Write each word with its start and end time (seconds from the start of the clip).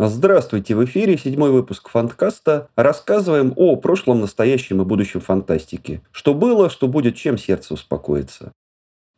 Здравствуйте, 0.00 0.76
в 0.76 0.84
эфире 0.84 1.18
седьмой 1.18 1.50
выпуск 1.50 1.88
Фанткаста. 1.88 2.68
Рассказываем 2.76 3.52
о 3.56 3.74
прошлом, 3.74 4.20
настоящем 4.20 4.80
и 4.80 4.84
будущем 4.84 5.20
фантастики. 5.20 6.02
Что 6.12 6.34
было, 6.34 6.70
что 6.70 6.86
будет, 6.86 7.16
чем 7.16 7.36
сердце 7.36 7.74
успокоится. 7.74 8.52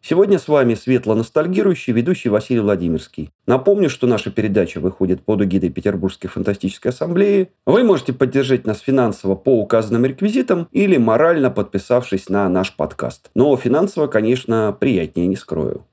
Сегодня 0.02 0.38
с 0.38 0.48
вами 0.48 0.72
светло 0.72 1.14
ностальгирующий 1.14 1.92
ведущий 1.92 2.30
Василий 2.30 2.60
Владимирский. 2.60 3.30
Напомню, 3.46 3.90
что 3.90 4.06
наша 4.06 4.30
передача 4.30 4.80
выходит 4.80 5.22
под 5.22 5.42
эгидой 5.42 5.68
Петербургской 5.68 6.30
фантастической 6.30 6.92
ассамблеи. 6.92 7.50
Вы 7.66 7.84
можете 7.84 8.14
поддержать 8.14 8.66
нас 8.66 8.80
финансово 8.80 9.34
по 9.34 9.60
указанным 9.60 10.06
реквизитам 10.06 10.66
или 10.72 10.96
морально 10.96 11.50
подписавшись 11.50 12.30
на 12.30 12.48
наш 12.48 12.74
подкаст. 12.74 13.28
Но 13.34 13.54
финансово, 13.54 14.06
конечно, 14.06 14.74
приятнее 14.80 15.26
не 15.26 15.36
скрою. 15.36 15.84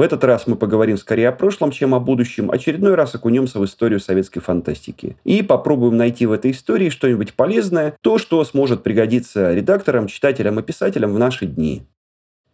В 0.00 0.02
этот 0.02 0.24
раз 0.24 0.46
мы 0.46 0.56
поговорим 0.56 0.96
скорее 0.96 1.28
о 1.28 1.32
прошлом, 1.32 1.70
чем 1.72 1.94
о 1.94 2.00
будущем. 2.00 2.50
Очередной 2.50 2.94
раз 2.94 3.14
окунемся 3.14 3.58
в 3.58 3.66
историю 3.66 4.00
советской 4.00 4.40
фантастики. 4.40 5.18
И 5.24 5.42
попробуем 5.42 5.98
найти 5.98 6.24
в 6.24 6.32
этой 6.32 6.52
истории 6.52 6.88
что-нибудь 6.88 7.34
полезное, 7.34 7.94
то, 8.00 8.16
что 8.16 8.42
сможет 8.46 8.82
пригодиться 8.82 9.52
редакторам, 9.52 10.06
читателям 10.06 10.58
и 10.58 10.62
писателям 10.62 11.12
в 11.12 11.18
наши 11.18 11.44
дни. 11.44 11.82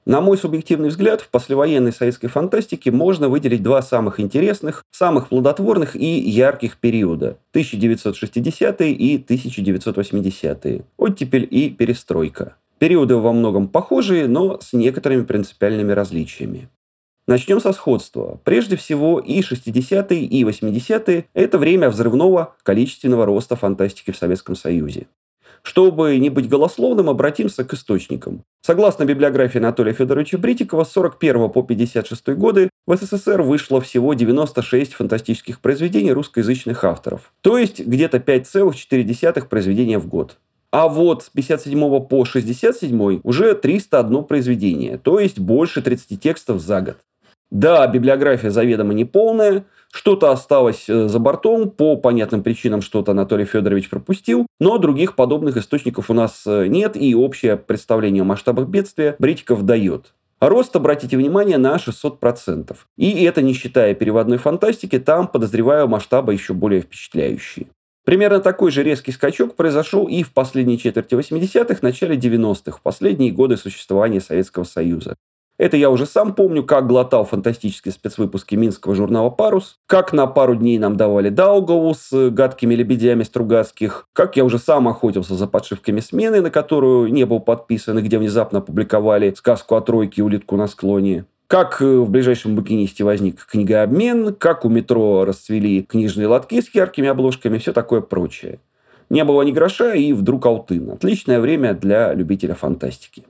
На 0.06 0.20
мой 0.20 0.38
субъективный 0.38 0.88
взгляд, 0.88 1.20
в 1.20 1.28
послевоенной 1.28 1.92
советской 1.92 2.26
фантастике 2.26 2.90
можно 2.90 3.28
выделить 3.28 3.62
два 3.62 3.80
самых 3.80 4.18
интересных, 4.18 4.82
самых 4.90 5.28
плодотворных 5.28 5.94
и 5.94 6.18
ярких 6.18 6.78
периода– 6.78 7.38
1960-е 7.54 8.90
и 8.90 9.18
1980-е, 9.22 10.82
оттепель 10.96 11.46
и 11.48 11.70
перестройка. 11.70 12.56
Периоды 12.80 13.14
во 13.14 13.32
многом 13.32 13.68
похожие, 13.68 14.26
но 14.26 14.58
с 14.60 14.72
некоторыми 14.72 15.22
принципиальными 15.22 15.92
различиями. 15.92 16.68
Начнем 17.28 17.60
со 17.60 17.72
сходства. 17.72 18.40
Прежде 18.44 18.76
всего, 18.76 19.18
и 19.18 19.40
60-е, 19.40 20.20
и 20.20 20.44
80-е– 20.44 21.24
это 21.34 21.58
время 21.58 21.90
взрывного 21.90 22.54
количественного 22.62 23.26
роста 23.26 23.56
фантастики 23.56 24.12
в 24.12 24.16
Советском 24.16 24.54
Союзе. 24.54 25.08
Чтобы 25.62 26.16
не 26.18 26.30
быть 26.30 26.48
голословным, 26.48 27.10
обратимся 27.10 27.64
к 27.64 27.74
источникам. 27.74 28.44
Согласно 28.62 29.04
библиографии 29.04 29.58
Анатолия 29.58 29.92
Федоровича 29.92 30.38
Бритикова, 30.38 30.84
с 30.84 30.92
41 30.92 31.50
по 31.50 31.64
56 31.64 32.28
годы 32.28 32.70
в 32.86 32.96
СССР 32.96 33.42
вышло 33.42 33.80
всего 33.80 34.14
96 34.14 34.94
фантастических 34.94 35.60
произведений 35.60 36.12
русскоязычных 36.12 36.84
авторов. 36.84 37.32
То 37.40 37.58
есть 37.58 37.84
где-то 37.84 38.18
5,4 38.18 39.48
произведения 39.48 39.98
в 39.98 40.06
год. 40.06 40.38
А 40.70 40.88
вот 40.88 41.24
с 41.24 41.30
57 41.30 42.00
по 42.06 42.24
67 42.24 43.20
уже 43.24 43.54
301 43.54 44.24
произведение, 44.24 44.98
то 44.98 45.18
есть 45.18 45.40
больше 45.40 45.82
30 45.82 46.20
текстов 46.20 46.60
за 46.60 46.80
год. 46.82 46.96
Да, 47.56 47.86
библиография 47.86 48.50
заведомо 48.50 48.92
неполная, 48.92 49.64
что-то 49.90 50.30
осталось 50.30 50.90
э, 50.90 51.08
за 51.08 51.18
бортом, 51.18 51.70
по 51.70 51.96
понятным 51.96 52.42
причинам 52.42 52.82
что-то 52.82 53.12
Анатолий 53.12 53.46
Федорович 53.46 53.88
пропустил, 53.88 54.46
но 54.60 54.76
других 54.76 55.16
подобных 55.16 55.56
источников 55.56 56.10
у 56.10 56.12
нас 56.12 56.42
э, 56.46 56.66
нет, 56.66 56.98
и 56.98 57.14
общее 57.14 57.56
представление 57.56 58.20
о 58.20 58.24
масштабах 58.26 58.68
бедствия 58.68 59.16
Бритиков 59.18 59.64
дает. 59.64 60.12
Рост, 60.38 60.76
обратите 60.76 61.16
внимание, 61.16 61.56
на 61.56 61.76
600%. 61.76 62.76
И 62.98 63.24
это 63.24 63.40
не 63.40 63.54
считая 63.54 63.94
переводной 63.94 64.36
фантастики, 64.36 64.98
там, 64.98 65.26
подозреваю, 65.26 65.88
масштабы 65.88 66.34
еще 66.34 66.52
более 66.52 66.82
впечатляющие. 66.82 67.68
Примерно 68.04 68.40
такой 68.40 68.70
же 68.70 68.82
резкий 68.82 69.12
скачок 69.12 69.56
произошел 69.56 70.06
и 70.08 70.22
в 70.22 70.34
последней 70.34 70.78
четверти 70.78 71.14
80-х, 71.14 71.78
начале 71.80 72.16
90-х, 72.16 72.76
в 72.76 72.82
последние 72.82 73.32
годы 73.32 73.56
существования 73.56 74.20
Советского 74.20 74.64
Союза. 74.64 75.16
Это 75.58 75.78
я 75.78 75.88
уже 75.90 76.04
сам 76.04 76.34
помню, 76.34 76.64
как 76.64 76.86
глотал 76.86 77.24
фантастические 77.24 77.92
спецвыпуски 77.92 78.56
минского 78.56 78.94
журнала 78.94 79.30
«Парус», 79.30 79.78
как 79.86 80.12
на 80.12 80.26
пару 80.26 80.54
дней 80.54 80.78
нам 80.78 80.96
давали 80.96 81.30
Даугаву 81.30 81.94
с 81.94 82.30
гадкими 82.30 82.74
лебедями 82.74 83.22
Стругацких, 83.22 84.06
как 84.12 84.36
я 84.36 84.44
уже 84.44 84.58
сам 84.58 84.86
охотился 84.86 85.34
за 85.34 85.46
подшивками 85.46 86.00
смены, 86.00 86.42
на 86.42 86.50
которую 86.50 87.10
не 87.10 87.24
был 87.24 87.40
подписан, 87.40 87.98
и 87.98 88.02
где 88.02 88.18
внезапно 88.18 88.58
опубликовали 88.58 89.32
сказку 89.34 89.76
о 89.76 89.80
тройке 89.80 90.22
улитку 90.22 90.56
на 90.56 90.66
склоне. 90.66 91.24
Как 91.46 91.80
э, 91.80 91.98
в 91.98 92.10
ближайшем 92.10 92.54
букинисте 92.54 93.04
возник 93.04 93.46
книгообмен, 93.46 94.34
как 94.34 94.64
у 94.64 94.68
метро 94.68 95.24
расцвели 95.24 95.82
книжные 95.82 96.26
лотки 96.26 96.60
с 96.60 96.74
яркими 96.74 97.08
обложками, 97.08 97.56
все 97.56 97.72
такое 97.72 98.02
прочее. 98.02 98.58
Не 99.08 99.24
было 99.24 99.42
ни 99.42 99.52
гроша, 99.52 99.94
и 99.94 100.12
вдруг 100.12 100.44
алтын. 100.44 100.90
Отличное 100.90 101.40
время 101.40 101.72
для 101.72 102.12
любителя 102.12 102.54
фантастики. 102.54 103.24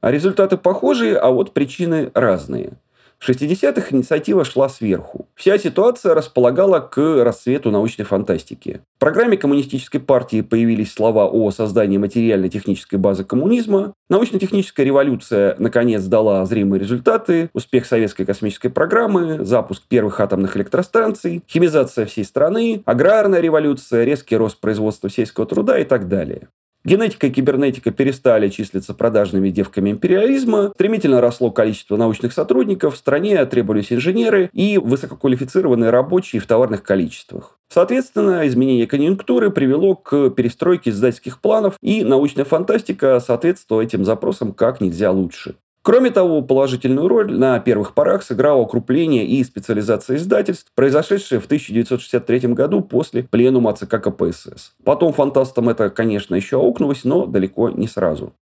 А 0.00 0.10
результаты 0.10 0.56
похожие, 0.56 1.16
а 1.16 1.30
вот 1.30 1.52
причины 1.52 2.10
разные. 2.14 2.72
В 3.18 3.28
60-х 3.28 3.88
инициатива 3.90 4.44
шла 4.44 4.68
сверху. 4.68 5.26
Вся 5.34 5.58
ситуация 5.58 6.14
располагала 6.14 6.78
к 6.78 7.24
расцвету 7.24 7.72
научной 7.72 8.04
фантастики. 8.04 8.80
В 8.96 9.00
программе 9.00 9.36
Коммунистической 9.36 10.00
партии 10.00 10.40
появились 10.40 10.92
слова 10.92 11.26
о 11.26 11.50
создании 11.50 11.98
материально-технической 11.98 12.96
базы 12.96 13.24
коммунизма. 13.24 13.92
Научно-техническая 14.08 14.86
революция 14.86 15.56
наконец 15.58 16.04
дала 16.04 16.46
зримые 16.46 16.80
результаты. 16.80 17.50
Успех 17.54 17.86
советской 17.86 18.24
космической 18.24 18.68
программы, 18.68 19.44
запуск 19.44 19.82
первых 19.88 20.20
атомных 20.20 20.56
электростанций, 20.56 21.42
химизация 21.48 22.06
всей 22.06 22.24
страны, 22.24 22.82
аграрная 22.84 23.40
революция, 23.40 24.04
резкий 24.04 24.36
рост 24.36 24.60
производства 24.60 25.10
сельского 25.10 25.44
труда 25.44 25.76
и 25.76 25.84
так 25.84 26.06
далее. 26.06 26.48
Генетика 26.88 27.26
и 27.26 27.30
кибернетика 27.30 27.90
перестали 27.90 28.48
числиться 28.48 28.94
продажными 28.94 29.50
девками 29.50 29.90
империализма, 29.90 30.70
стремительно 30.74 31.20
росло 31.20 31.50
количество 31.50 31.98
научных 31.98 32.32
сотрудников, 32.32 32.94
в 32.94 32.96
стране 32.96 33.44
требовались 33.44 33.92
инженеры 33.92 34.48
и 34.54 34.78
высококвалифицированные 34.78 35.90
рабочие 35.90 36.40
в 36.40 36.46
товарных 36.46 36.82
количествах. 36.82 37.58
Соответственно, 37.68 38.48
изменение 38.48 38.86
конъюнктуры 38.86 39.50
привело 39.50 39.96
к 39.96 40.30
перестройке 40.30 40.88
издательских 40.88 41.42
планов, 41.42 41.76
и 41.82 42.02
научная 42.02 42.46
фантастика 42.46 43.20
соответствовала 43.20 43.82
этим 43.82 44.06
запросам 44.06 44.54
как 44.54 44.80
нельзя 44.80 45.10
лучше. 45.10 45.56
Кроме 45.88 46.10
того, 46.10 46.42
положительную 46.42 47.08
роль 47.08 47.32
на 47.32 47.58
первых 47.60 47.94
порах 47.94 48.22
сыграло 48.22 48.58
укрупление 48.58 49.24
и 49.24 49.42
специализация 49.42 50.18
издательств, 50.18 50.70
произошедшее 50.74 51.40
в 51.40 51.46
1963 51.46 52.40
году 52.52 52.82
после 52.82 53.22
пленума 53.22 53.72
ЦК 53.72 53.98
КПСС. 54.02 54.74
Потом 54.84 55.14
фантастам 55.14 55.70
это, 55.70 55.88
конечно, 55.88 56.34
еще 56.34 56.58
аукнулось, 56.58 57.04
но 57.04 57.24
далеко 57.24 57.70
не 57.70 57.88
сразу. 57.88 58.34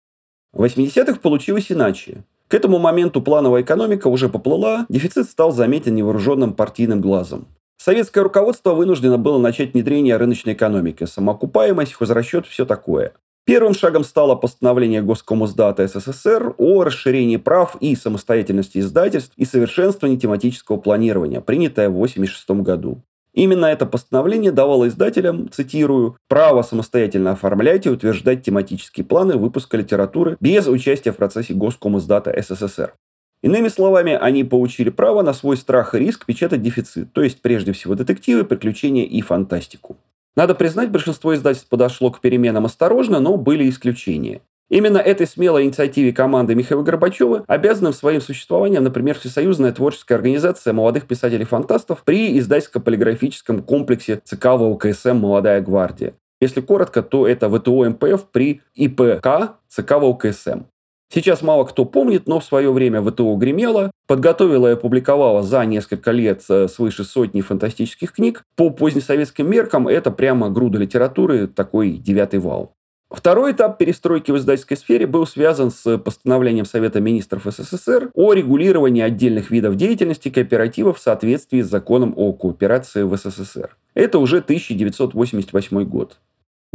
В 0.52 0.64
80-х 0.64 1.20
получилось 1.20 1.70
иначе. 1.70 2.24
К 2.48 2.54
этому 2.54 2.80
моменту 2.80 3.22
плановая 3.22 3.62
экономика 3.62 4.08
уже 4.08 4.28
поплыла, 4.28 4.84
дефицит 4.88 5.30
стал 5.30 5.52
заметен 5.52 5.94
невооруженным 5.94 6.52
партийным 6.52 7.00
глазом. 7.00 7.46
Советское 7.76 8.22
руководство 8.22 8.72
вынуждено 8.72 9.18
было 9.18 9.38
начать 9.38 9.72
внедрение 9.72 10.16
рыночной 10.16 10.54
экономики, 10.54 11.04
самоокупаемость, 11.04 11.92
хозрасчет, 11.92 12.44
все 12.44 12.66
такое. 12.66 13.12
Первым 13.46 13.74
шагом 13.74 14.02
стало 14.02 14.34
постановление 14.34 15.02
Госкомиздата 15.02 15.86
СССР 15.86 16.56
о 16.58 16.82
расширении 16.82 17.36
прав 17.36 17.76
и 17.78 17.94
самостоятельности 17.94 18.78
издательств 18.78 19.34
и 19.36 19.44
совершенствовании 19.44 20.18
тематического 20.18 20.78
планирования, 20.78 21.40
принятое 21.40 21.88
в 21.88 21.92
1986 21.92 22.64
году. 22.64 23.02
Именно 23.34 23.66
это 23.66 23.86
постановление 23.86 24.50
давало 24.50 24.88
издателям, 24.88 25.48
цитирую, 25.48 26.16
право 26.26 26.62
самостоятельно 26.62 27.32
оформлять 27.32 27.86
и 27.86 27.90
утверждать 27.90 28.42
тематические 28.42 29.06
планы 29.06 29.36
выпуска 29.36 29.76
литературы 29.76 30.36
без 30.40 30.66
участия 30.66 31.12
в 31.12 31.16
процессе 31.16 31.54
Госкомиздата 31.54 32.34
СССР. 32.42 32.94
Иными 33.42 33.68
словами, 33.68 34.18
они 34.20 34.42
получили 34.42 34.90
право 34.90 35.22
на 35.22 35.32
свой 35.32 35.56
страх 35.56 35.94
и 35.94 36.00
риск 36.00 36.26
печатать 36.26 36.62
дефицит, 36.62 37.12
то 37.12 37.22
есть 37.22 37.40
прежде 37.42 37.70
всего 37.70 37.94
детективы, 37.94 38.42
приключения 38.42 39.04
и 39.04 39.20
фантастику. 39.20 39.98
Надо 40.36 40.54
признать, 40.54 40.91
большинство 40.91 41.34
издательств 41.34 41.69
подошло 41.69 42.10
к 42.10 42.20
переменам 42.20 42.66
осторожно, 42.66 43.20
но 43.20 43.36
были 43.36 43.69
исключения. 43.69 44.42
Именно 44.69 44.98
этой 44.98 45.26
смелой 45.28 45.64
инициативе 45.64 46.12
команды 46.12 46.56
Михаила 46.56 46.82
Горбачева 46.82 47.44
обязана 47.47 47.92
своим 47.92 48.20
существованием, 48.20 48.82
например, 48.82 49.16
Всесоюзная 49.16 49.72
творческая 49.72 50.16
организация 50.16 50.72
молодых 50.72 51.06
писателей-фантастов 51.06 52.02
при 52.04 52.36
издательско-полиграфическом 52.38 53.62
комплексе 53.62 54.20
ЦК 54.24 54.47
ВЛКСМ 54.56 55.16
«Молодая 55.16 55.60
гвардия». 55.60 56.15
Если 56.41 56.60
коротко, 56.60 57.03
то 57.03 57.27
это 57.27 57.48
ВТО 57.48 57.88
МПФ 57.91 58.27
при 58.30 58.60
ИПК 58.74 59.56
ЦК 59.68 59.92
ВЛКСМ. 59.92 60.65
Сейчас 61.12 61.41
мало 61.42 61.64
кто 61.64 61.84
помнит, 61.84 62.26
но 62.26 62.41
в 62.41 62.44
свое 62.44 62.72
время 62.72 63.00
ВТО 63.00 63.36
гремело, 63.36 63.91
подготовила 64.06 64.68
и 64.68 64.72
опубликовала 64.72 65.42
за 65.42 65.64
несколько 65.64 66.10
лет 66.10 66.42
э, 66.48 66.68
свыше 66.68 67.04
сотни 67.04 67.41
фантастических 67.41 68.12
книг. 68.12 68.42
По 68.56 68.70
позднесоветским 68.70 69.48
меркам 69.48 69.86
это 69.86 70.10
прямо 70.10 70.50
груда 70.50 70.78
литературы, 70.78 71.47
такой 71.47 71.92
девятый 71.92 72.41
вал. 72.41 72.72
Второй 73.08 73.53
этап 73.53 73.78
перестройки 73.78 74.32
в 74.32 74.36
издательской 74.36 74.76
сфере 74.76 75.06
был 75.06 75.26
связан 75.28 75.70
с 75.70 75.97
постановлением 75.98 76.64
Совета 76.64 77.00
министров 77.00 77.44
СССР 77.44 78.10
о 78.14 78.32
регулировании 78.32 79.02
отдельных 79.02 79.52
видов 79.52 79.76
деятельности 79.76 80.28
кооперативов 80.28 80.98
в 80.98 81.00
соответствии 81.00 81.62
с 81.62 81.70
законом 81.70 82.14
о 82.16 82.32
кооперации 82.32 83.04
в 83.04 83.16
СССР. 83.16 83.76
Это 83.94 84.18
уже 84.18 84.38
1988 84.38 85.84
год. 85.84 86.18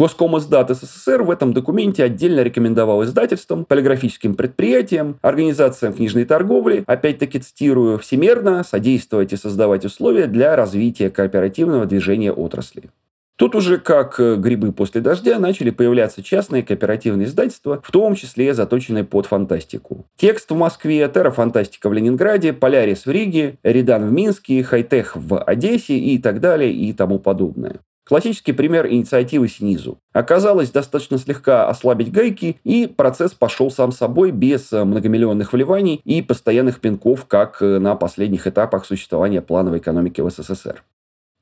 Госкомиздат 0.01 0.71
СССР 0.71 1.21
в 1.21 1.29
этом 1.29 1.53
документе 1.53 2.03
отдельно 2.03 2.39
рекомендовал 2.39 3.03
издательствам, 3.03 3.65
полиграфическим 3.65 4.33
предприятиям, 4.33 5.19
организациям 5.21 5.93
книжной 5.93 6.25
торговли, 6.25 6.83
опять-таки 6.87 7.37
цитирую, 7.37 7.99
всемерно 7.99 8.63
содействовать 8.63 9.31
и 9.31 9.37
создавать 9.37 9.85
условия 9.85 10.25
для 10.25 10.55
развития 10.55 11.11
кооперативного 11.11 11.85
движения 11.85 12.33
отрасли. 12.33 12.89
Тут 13.35 13.53
уже, 13.53 13.77
как 13.77 14.19
э, 14.19 14.37
грибы 14.37 14.71
после 14.71 15.01
дождя, 15.01 15.37
начали 15.37 15.69
появляться 15.69 16.23
частные 16.23 16.63
кооперативные 16.63 17.27
издательства, 17.27 17.79
в 17.83 17.91
том 17.91 18.15
числе 18.15 18.55
заточенные 18.55 19.03
под 19.03 19.27
фантастику. 19.27 20.07
Текст 20.17 20.49
в 20.49 20.55
Москве, 20.55 21.07
Террафантастика 21.13 21.89
в 21.89 21.93
Ленинграде, 21.93 22.53
Полярис 22.53 23.05
в 23.05 23.11
Риге, 23.11 23.59
Эридан 23.61 24.07
в 24.07 24.11
Минске, 24.11 24.63
Хайтех 24.63 25.15
в 25.15 25.37
Одессе 25.43 25.95
и 25.95 26.17
так 26.17 26.39
далее 26.39 26.73
и 26.73 26.91
тому 26.91 27.19
подобное. 27.19 27.81
Классический 28.11 28.51
пример 28.51 28.87
инициативы 28.87 29.47
снизу. 29.47 29.97
Оказалось 30.11 30.69
достаточно 30.69 31.17
слегка 31.17 31.69
ослабить 31.69 32.11
гайки, 32.11 32.59
и 32.65 32.85
процесс 32.85 33.33
пошел 33.33 33.71
сам 33.71 33.93
собой 33.93 34.31
без 34.31 34.73
э, 34.73 34.83
многомиллионных 34.83 35.53
вливаний 35.53 36.01
и 36.03 36.21
постоянных 36.21 36.81
пинков, 36.81 37.25
как 37.25 37.61
э, 37.61 37.79
на 37.79 37.95
последних 37.95 38.47
этапах 38.47 38.85
существования 38.85 39.41
плановой 39.41 39.79
экономики 39.79 40.19
в 40.19 40.29
СССР. 40.29 40.83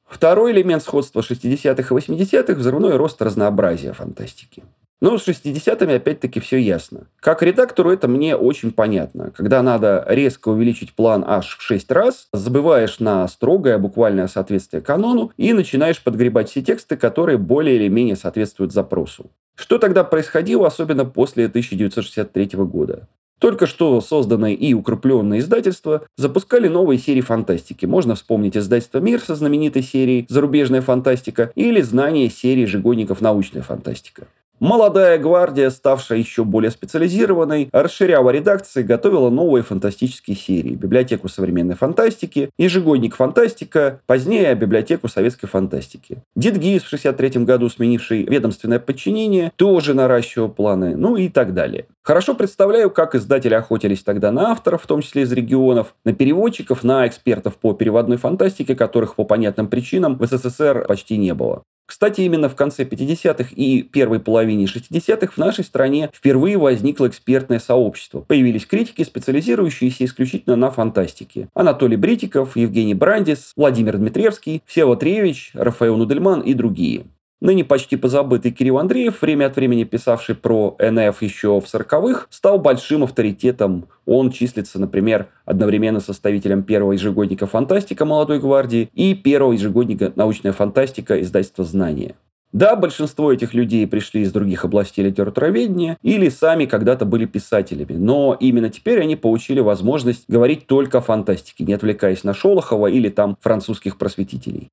Второй 0.07 0.51
элемент 0.51 0.83
сходства 0.83 1.21
60-х 1.21 1.95
и 1.95 1.97
80-х– 1.97 2.53
взрывной 2.59 2.97
рост 2.97 3.19
разнообразия 3.19 3.93
фантастики. 3.93 4.61
Но 5.01 5.17
с 5.17 5.27
60-ми 5.27 5.93
опять-таки 5.93 6.39
все 6.39 6.57
ясно. 6.57 7.07
Как 7.21 7.41
редактору 7.41 7.91
это 7.91 8.07
мне 8.09 8.35
очень 8.35 8.71
понятно. 8.71 9.31
Когда 9.35 9.63
надо 9.63 10.05
резко 10.07 10.49
увеличить 10.49 10.93
план 10.93 11.23
аж 11.25 11.57
в 11.57 11.61
6 11.61 11.91
раз, 11.91 12.27
забываешь 12.33 12.99
на 12.99 13.27
строгое 13.27 13.77
буквальное 13.77 14.27
соответствие 14.27 14.81
канону 14.81 15.31
и 15.37 15.53
начинаешь 15.53 16.03
подгребать 16.03 16.49
все 16.49 16.61
тексты, 16.61 16.97
которые 16.97 17.37
более 17.37 17.77
или 17.77 17.87
менее 17.87 18.17
соответствуют 18.17 18.73
запросу. 18.73 19.31
Что 19.55 19.77
тогда 19.77 20.03
происходило, 20.03 20.67
особенно 20.67 21.05
после 21.05 21.45
1963 21.45 22.49
года? 22.59 23.07
Только 23.39 23.67
что 23.67 24.01
созданные 24.01 24.53
и 24.53 24.73
укрепленные 24.73 25.39
издательства 25.39 26.03
запускали 26.17 26.67
новые 26.67 26.99
серии 26.99 27.21
фантастики. 27.21 27.85
Можно 27.85 28.15
вспомнить 28.15 28.57
издательство 28.57 28.99
«Мир» 28.99 29.21
со 29.21 29.35
знаменитой 29.35 29.81
серией 29.81 30.25
«Зарубежная 30.27 30.81
фантастика» 30.81 31.51
или 31.55 31.79
«Знание» 31.79 32.29
серии 32.29 32.61
ежегодников 32.61 33.21
«Научная 33.21 33.61
фантастика». 33.61 34.27
Молодая 34.59 35.17
гвардия, 35.17 35.69
ставшая 35.69 36.19
еще 36.19 36.43
более 36.43 36.69
специализированной, 36.69 37.69
расширяла 37.71 38.29
редакции, 38.31 38.83
готовила 38.83 39.29
новые 39.29 39.63
фантастические 39.63 40.35
серии. 40.35 40.75
Библиотеку 40.75 41.29
современной 41.29 41.75
фантастики, 41.75 42.49
ежегодник 42.57 43.15
фантастика, 43.15 44.01
позднее 44.05 44.53
библиотеку 44.55 45.07
советской 45.07 45.47
фантастики. 45.47 46.23
Дидгиз 46.35 46.83
в 46.83 46.87
1963 46.87 47.45
году, 47.45 47.69
сменивший 47.69 48.23
ведомственное 48.23 48.79
подчинение, 48.79 49.53
тоже 49.55 49.93
наращивал 49.93 50.49
планы, 50.49 50.97
ну 50.97 51.15
и 51.15 51.29
так 51.29 51.53
далее. 51.53 51.85
Хорошо 52.03 52.35
представляю, 52.35 52.89
как 52.89 53.15
издатели 53.15 53.53
охотились 53.53 54.03
тогда 54.03 54.31
на 54.33 54.51
авторов, 54.51 54.83
в 54.83 54.87
том 54.87 55.01
числе 55.01 55.21
из 55.21 55.31
регионов, 55.31 55.95
на 56.03 56.11
переводчиков, 56.11 56.83
на 56.83 57.07
экспертов 57.07 57.55
по 57.55 57.73
переводной 57.73 58.17
фантастике, 58.17 58.75
которых 58.75 59.15
по 59.15 59.23
понятным 59.23 59.67
причинам 59.67 60.17
в 60.17 60.25
СССР 60.25 60.85
почти 60.85 61.17
не 61.17 61.33
было. 61.33 61.63
Кстати, 61.89 62.21
именно 62.21 62.49
в 62.49 62.55
конце 62.55 62.83
50-х 62.83 63.49
и 63.55 63.81
первой 63.81 64.19
половине 64.19 64.65
60-х 64.65 65.33
в 65.33 65.37
нашей 65.39 65.63
стране 65.63 66.11
впервые 66.13 66.55
возникло 66.59 67.07
экспертное 67.07 67.57
сообщество. 67.57 68.19
Появились 68.19 68.67
критики, 68.67 69.01
специализирующиеся 69.01 70.05
исключительно 70.05 70.55
на 70.55 70.69
фантастике. 70.69 71.49
Анатолий 71.55 71.97
Бритиков, 71.97 72.55
Евгений 72.55 72.93
Брандис, 72.93 73.53
Владимир 73.55 73.97
Дмитриевский, 73.97 74.61
Всеволод 74.67 75.01
Ревич, 75.01 75.49
Рафаэл 75.55 75.97
Нудельман 75.97 76.41
и 76.41 76.53
другие. 76.53 77.05
Ныне 77.41 77.63
почти 77.63 77.95
позабытый 77.95 78.51
Кирилл 78.51 78.79
Андреев, 78.79 79.21
время 79.21 79.45
от 79.45 79.55
времени 79.55 79.85
писавший 79.85 80.35
про 80.35 80.75
НФ 80.77 81.21
еще 81.21 81.61
в 81.61 81.63
40-х, 81.63 82.27
стал 82.29 82.59
большим 82.59 83.03
авторитетом. 83.03 83.87
Он 84.05 84.29
числится, 84.29 84.77
например, 84.77 85.27
одновременно 85.45 86.01
составителем 86.01 86.63
первого 86.63 86.91
ежегодника 86.91 87.47
«Фантастика» 87.47 88.03
молодой 88.03 88.39
гвардии 88.39 88.89
и 88.93 89.13
первого 89.13 89.53
ежегодника 89.53 90.11
«Научная 90.17 90.51
фантастика» 90.51 91.21
издательства 91.21 91.63
«Знания». 91.63 92.15
Да, 92.51 92.75
большинство 92.75 93.31
этих 93.31 93.53
людей 93.53 93.87
пришли 93.87 94.21
из 94.21 94.33
других 94.33 94.65
областей 94.65 95.05
литературоведения 95.05 95.97
или 96.01 96.29
сами 96.29 96.65
когда-то 96.65 97.05
были 97.05 97.25
писателями, 97.25 97.93
но 97.93 98.35
именно 98.37 98.69
теперь 98.69 98.99
они 98.99 99.15
получили 99.15 99.59
возможность 99.59 100.25
говорить 100.27 100.65
только 100.65 100.97
о 100.97 101.01
фантастике, 101.01 101.63
не 101.63 101.73
отвлекаясь 101.73 102.23
на 102.23 102.33
Шолохова 102.33 102.87
или 102.87 103.09
там 103.09 103.37
французских 103.39 103.97
просветителей. 103.97 104.69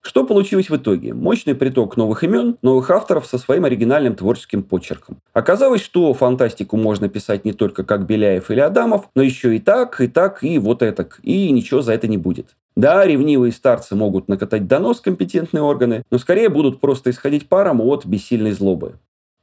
Что 0.00 0.24
получилось 0.24 0.70
в 0.70 0.76
итоге? 0.76 1.12
Мощный 1.12 1.54
приток 1.54 1.96
новых 1.96 2.24
имен, 2.24 2.56
новых 2.62 2.90
авторов 2.90 3.26
со 3.26 3.36
своим 3.36 3.64
оригинальным 3.64 4.14
творческим 4.14 4.62
почерком. 4.62 5.18
Оказалось, 5.32 5.82
что 5.82 6.14
фантастику 6.14 6.76
можно 6.76 7.08
писать 7.08 7.44
не 7.44 7.52
только 7.52 7.84
как 7.84 8.06
Беляев 8.06 8.50
или 8.50 8.60
Адамов, 8.60 9.08
но 9.14 9.22
еще 9.22 9.54
и 9.54 9.58
так, 9.58 10.00
и 10.00 10.08
так, 10.08 10.42
и 10.42 10.58
вот 10.58 10.82
этак. 10.82 11.20
И 11.22 11.50
ничего 11.50 11.82
за 11.82 11.92
это 11.92 12.08
не 12.08 12.16
будет. 12.16 12.56
Да, 12.76 13.04
ревнивые 13.04 13.52
старцы 13.52 13.96
могут 13.96 14.28
накатать 14.28 14.68
донос 14.68 15.00
компетентные 15.00 15.62
органы, 15.62 16.04
но 16.10 16.18
скорее 16.18 16.48
будут 16.48 16.80
просто 16.80 17.10
исходить 17.10 17.48
паром 17.48 17.80
от 17.80 18.06
бессильной 18.06 18.52
злобы. 18.52 18.94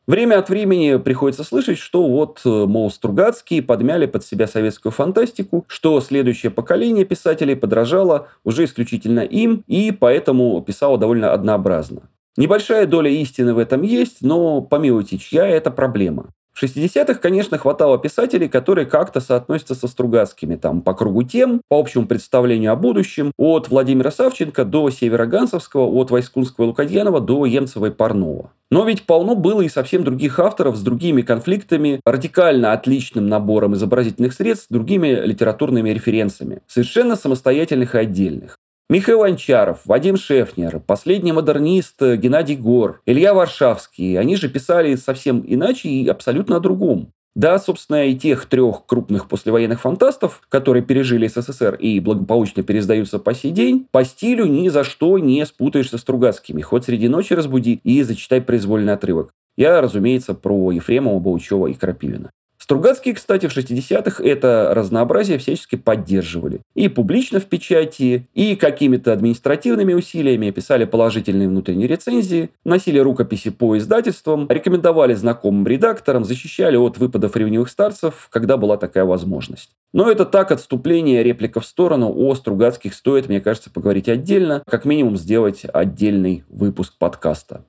Время 0.07 0.37
от 0.37 0.49
времени 0.49 0.97
приходится 0.97 1.43
слышать, 1.43 1.79
что 1.79 2.07
вот, 2.07 2.41
э, 2.45 2.49
мол, 2.49 2.91
Стругацкие 2.91 3.63
подмяли 3.63 4.05
под 4.05 4.23
себя 4.23 4.45
советскую 4.45 4.91
фантастику, 4.91 5.65
что 5.67 5.99
следующее 5.99 6.51
поколение 6.51 7.05
писателей 7.05 7.55
подражало 7.55 8.27
уже 8.43 8.65
исключительно 8.65 9.21
им 9.21 9.63
и 9.65 9.91
поэтому 9.91 10.61
писало 10.61 10.99
довольно 10.99 11.33
однообразно. 11.33 12.03
Небольшая 12.37 12.85
доля 12.85 13.09
истины 13.09 13.55
в 13.55 13.57
этом 13.57 13.81
есть, 13.81 14.17
но, 14.21 14.61
помилуйте, 14.61 15.17
чья 15.17 15.47
это 15.47 15.71
проблема? 15.71 16.34
В 16.55 16.63
60-х, 16.63 17.15
конечно, 17.15 17.57
хватало 17.57 17.97
писателей, 17.97 18.47
которые 18.47 18.85
как-то 18.85 19.19
соотносятся 19.19 19.75
со 19.75 19.89
Стругацкими, 19.89 20.55
там, 20.55 20.81
по 20.81 20.93
кругу 20.93 21.23
тем, 21.23 21.59
по 21.67 21.77
общему 21.77 22.07
представлению 22.07 22.71
о 22.71 22.77
будущем, 22.77 23.33
от 23.37 23.67
Владимира 23.67 24.09
Савченко 24.09 24.63
до 24.63 24.89
Северогансовского, 24.89 25.85
от 25.85 26.11
Войскунского 26.11 26.63
и 26.63 26.67
Лукадьянова 26.69 27.19
до 27.19 27.45
Емцева 27.45 27.87
и 27.87 27.91
Парнова. 27.91 28.51
Но 28.71 28.85
ведь 28.85 29.05
полно 29.05 29.35
было 29.35 29.63
и 29.63 29.69
совсем 29.69 30.05
других 30.05 30.39
авторов 30.39 30.77
с 30.77 30.81
другими 30.81 31.23
конфликтами, 31.23 31.99
радикально 32.05 32.71
отличным 32.71 33.27
набором 33.27 33.73
изобразительных 33.73 34.31
средств, 34.31 34.67
другими 34.69 35.07
литературными 35.25 35.89
референсами, 35.89 36.61
совершенно 36.67 37.17
самостоятельных 37.17 37.95
и 37.95 37.97
отдельных. 37.97 38.57
Михаил 38.87 39.23
Анчаров, 39.23 39.81
Вадим 39.85 40.15
Шефнер, 40.15 40.79
последний 40.79 41.31
модернист 41.31 41.99
Геннадий 41.99 42.55
Гор, 42.55 43.01
Илья 43.07 43.33
Варшавский. 43.33 44.15
Они 44.19 44.35
же 44.35 44.47
писали 44.47 44.93
совсем 44.93 45.43
иначе 45.43 45.89
и 45.89 46.07
абсолютно 46.07 46.57
о 46.57 46.59
другом. 46.59 47.11
Да, 47.33 47.57
собственно, 47.57 48.05
и 48.05 48.13
тех 48.15 48.45
трех 48.45 48.85
крупных 48.85 49.27
послевоенных 49.27 49.81
фантастов, 49.81 50.39
которые 50.49 50.83
пережили 50.83 51.25
СССР 51.25 51.73
и 51.73 51.99
благополучно 51.99 52.61
пересдаются 52.61 53.17
по 53.17 53.33
сей 53.33 53.49
день, 53.49 53.87
по 53.89 54.05
стилю 54.05 54.45
ни 54.45 54.69
за 54.69 54.83
что 54.83 55.17
не 55.17 55.43
спутаешься 55.47 55.97
с 55.97 56.01
Стругацкими. 56.01 56.61
Хоть 56.61 56.85
среди 56.85 57.07
ночи 57.07 57.33
разбуди 57.33 57.81
и 57.83 58.03
зачитай 58.03 58.39
произвольный 58.39 58.93
отрывок. 58.93 59.31
Я, 59.57 59.81
разумеется, 59.81 60.35
про 60.35 60.71
Ефремова, 60.71 61.19
Баучева 61.19 61.65
и 61.67 61.73
Крапивина. 61.73 62.29
Стругацкие, 62.65 63.13
кстати, 63.13 63.45
в 63.45 63.55
60-х 63.55 64.23
это 64.23 64.71
разнообразие 64.73 65.37
всячески 65.37 65.75
поддерживали. 65.75 66.61
И 66.73 66.89
публично 66.89 67.39
в 67.39 67.45
печати, 67.45 68.25
и 68.33 68.55
какими-то 68.55 69.13
административными 69.13 69.93
усилиями 69.93 70.49
писали 70.49 70.85
положительные 70.85 71.47
внутренние 71.47 71.87
рецензии, 71.87 72.49
носили 72.63 72.97
рукописи 72.97 73.51
по 73.51 73.77
издательствам, 73.77 74.47
рекомендовали 74.49 75.13
знакомым 75.13 75.67
редакторам, 75.67 76.25
защищали 76.25 76.75
от 76.75 76.97
выпадов 76.97 77.35
ревнивых 77.35 77.69
старцев, 77.69 78.29
когда 78.31 78.57
была 78.57 78.77
такая 78.77 79.05
возможность. 79.05 79.69
Но 79.93 80.09
это 80.09 80.25
так 80.25 80.51
отступление, 80.51 81.21
реплика 81.21 81.59
в 81.59 81.67
сторону. 81.67 82.11
О 82.11 82.33
Стругацких 82.33 82.95
стоит, 82.95 83.29
мне 83.29 83.41
кажется, 83.41 83.69
поговорить 83.69 84.09
отдельно, 84.09 84.63
как 84.67 84.85
минимум 84.85 85.17
сделать 85.17 85.67
отдельный 85.71 86.43
выпуск 86.49 86.95
подкаста. 86.97 87.63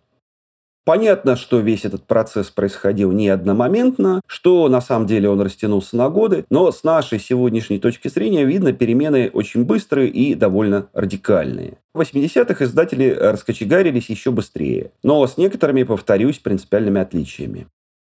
Понятно, 0.87 1.35
что 1.35 1.59
весь 1.59 1.85
этот 1.85 2.05
процесс 2.05 2.49
происходил 2.51 3.11
не 3.11 3.29
одномоментно, 3.29 4.21
что 4.29 4.69
на 4.69 4.81
самом 4.81 5.09
деле 5.09 5.29
он 5.29 5.41
растянулся 5.41 5.97
на 5.97 6.09
годы, 6.11 6.47
но 6.49 6.71
с 6.71 6.85
нашей 6.85 7.19
сегодняшней 7.19 7.81
точки 7.81 8.07
зрения 8.07 8.45
видно 8.45 8.73
перемены 8.73 9.29
очень 9.33 9.65
быстрые 9.65 10.09
и 10.09 10.37
довольно 10.37 10.87
радикальные. 10.93 11.79
В 11.93 12.01
80-х 12.03 12.65
издатели 12.65 13.11
раскочегарились 13.11 14.09
еще 14.11 14.31
быстрее, 14.31 14.93
но 15.03 15.27
с 15.27 15.37
некоторыми, 15.37 15.83
повторюсь, 15.83 16.39
принципиальными 16.39 17.01
отличиями. 17.01 17.67